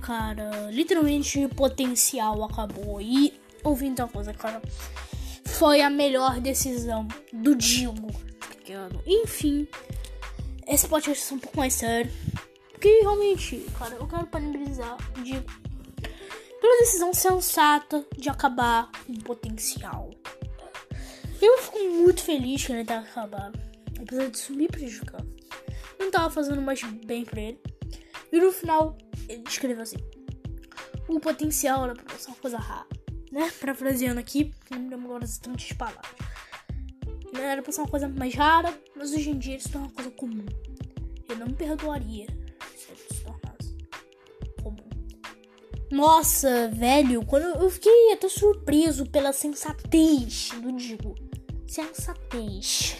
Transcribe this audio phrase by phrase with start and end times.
[0.00, 0.70] cara?
[0.70, 3.00] Literalmente potencial acabou.
[3.00, 3.32] E
[3.62, 4.60] ouvindo uma coisa, cara.
[5.44, 8.08] Foi a melhor decisão do Digo.
[8.48, 9.02] Pequeno.
[9.06, 9.68] Enfim.
[10.66, 12.10] Esse podcast é um pouco mais sério.
[12.70, 15.44] Porque realmente, cara, eu quero parabenizar Digo
[16.60, 20.10] pela decisão sensata de acabar com o potencial.
[21.40, 23.58] Eu fico muito feliz que ele tenha acabado.
[24.00, 25.24] Apesar de isso me prejudicar.
[25.98, 27.60] Não tava fazendo mais bem pra ele.
[28.30, 28.96] E no final,
[29.30, 29.96] ele escreveu assim:
[31.08, 32.86] O potencial era ser uma coisa rara.
[33.30, 33.50] Né?
[33.60, 36.12] Parafraseando aqui, não me lembro agora exatamente as palavras.
[37.32, 37.44] Né?
[37.44, 40.10] Era pra ser uma coisa mais rara, mas hoje em dia isso é uma coisa
[40.10, 40.46] comum.
[41.28, 42.26] Eu não me perdoaria
[42.76, 43.76] se ele se tornasse
[44.62, 44.88] comum.
[45.90, 51.14] Nossa, velho, quando eu fiquei até surpreso pela sensatez do Digo.
[51.68, 52.96] Sensatez.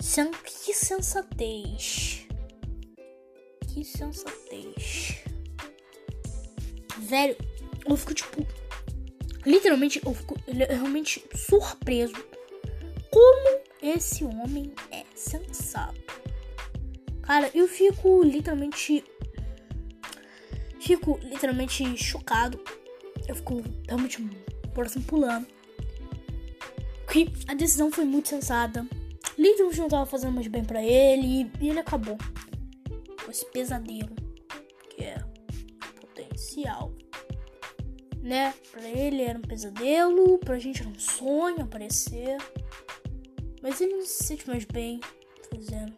[0.00, 2.17] Sen que sensatez.
[3.78, 5.18] Que sensatez.
[6.98, 7.36] Velho,
[7.88, 8.44] eu fico tipo.
[9.46, 12.16] Literalmente, eu fico realmente surpreso.
[13.08, 15.94] Como esse homem é sensato.
[17.22, 19.04] Cara, eu fico literalmente.
[20.80, 22.60] Fico literalmente chocado.
[23.28, 24.28] Eu fico realmente
[24.74, 25.46] coração pulando.
[27.12, 28.84] Que a decisão foi muito sensata.
[29.38, 32.18] Literalmente não tava fazendo mais bem para ele e ele acabou
[33.30, 34.14] esse pesadelo
[34.90, 35.18] que é
[36.00, 36.92] potencial.
[38.22, 38.52] Né?
[38.70, 42.36] Pra ele era um pesadelo, pra gente era um sonho aparecer.
[43.62, 45.00] Mas ele não se sente mais bem
[45.50, 45.94] fazendo.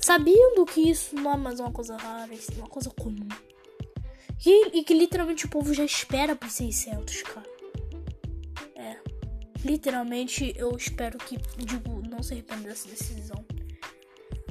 [0.00, 3.28] Sabendo que isso não é mais uma coisa rara, isso é uma coisa comum.
[4.44, 7.46] E, e que literalmente o povo já espera por 600, cara.
[8.74, 8.96] É.
[9.64, 13.44] Literalmente eu espero que, digo, não se arrependa dessa decisão.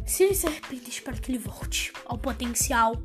[0.10, 3.00] Se ele se arrepende, espero que ele volte ao potencial.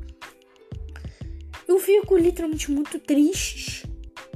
[1.67, 3.87] Eu fico literalmente muito triste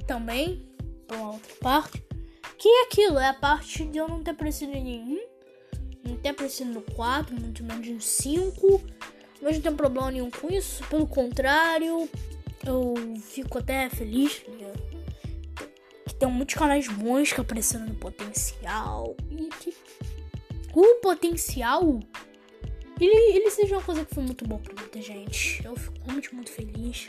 [0.05, 0.71] também,
[1.07, 2.03] por uma outra parte.
[2.59, 5.19] Que é aquilo, é a parte de eu não ter aparecido em nenhum,
[6.03, 8.81] não ter aparecido no 4, muito menos no 5.
[9.41, 10.83] Mas não tem problema nenhum com isso.
[10.89, 12.07] Pelo contrário,
[12.63, 14.71] eu fico até feliz né?
[16.05, 19.17] que tem muitos canais bons que apareceram no potencial.
[19.31, 19.73] E que
[20.75, 21.99] o potencial
[23.05, 25.63] ele, seja uma coisa que foi muito boa pra muita gente.
[25.63, 27.07] Eu fico realmente muito feliz.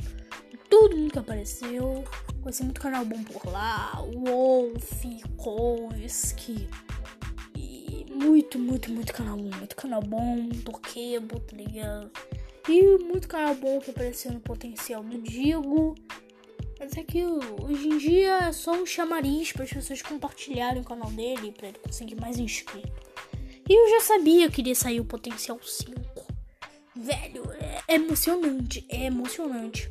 [0.69, 2.05] Todo mundo que apareceu.
[2.43, 4.01] Conheci muito canal bom por lá.
[4.15, 5.03] Wolf,
[5.37, 6.69] Kowski.
[7.57, 9.51] E muito, muito, muito canal bom.
[9.57, 10.49] Muito canal bom.
[10.65, 12.11] Toquebo, tá ligado?
[12.69, 15.97] E muito canal bom que apareceu no potencial do Digo.
[16.79, 20.85] Mas é que hoje em dia é só um chamariz para as pessoas compartilharem o
[20.85, 23.10] canal dele para ele conseguir mais inscritos.
[23.71, 25.93] E eu já sabia que iria sair o potencial 5.
[26.97, 27.45] Velho,
[27.87, 29.89] é emocionante, é emocionante.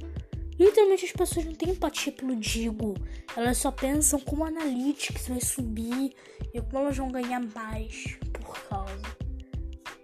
[0.60, 2.96] Literalmente as pessoas não têm empatia pelo Digo.
[3.38, 6.14] Elas só pensam como Analytics vai subir
[6.54, 9.02] e como elas vão ganhar mais por causa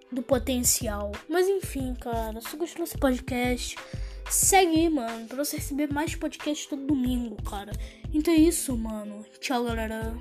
[0.10, 1.12] do potencial.
[1.28, 3.76] Mas enfim, cara, se gostou desse podcast,
[4.32, 7.74] segue aí, mano, pra você receber mais podcasts todo domingo, cara.
[8.14, 9.26] Então é isso, mano.
[9.42, 10.18] Tchau, galera.